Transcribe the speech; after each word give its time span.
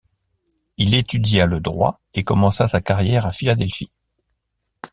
Il 0.77 0.95
étudia 0.95 1.45
le 1.45 1.59
droit 1.59 2.01
et 2.15 2.23
commença 2.23 2.67
sa 2.67 2.81
carrière 2.81 3.27
à 3.27 3.31
Philadelphie. 3.31 3.91